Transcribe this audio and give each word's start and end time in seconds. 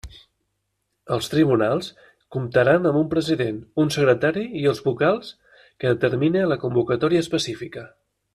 Els 1.17 1.27
tribunals 1.33 1.89
comptaran 2.35 2.87
amb 2.91 2.97
un 3.01 3.05
president, 3.11 3.59
un 3.83 3.93
secretari 3.97 4.47
i 4.63 4.65
els 4.73 4.83
vocals 4.89 5.31
que 5.61 5.93
determine 5.93 6.45
la 6.55 6.59
convocatòria 6.65 7.27
específica. 7.29 7.87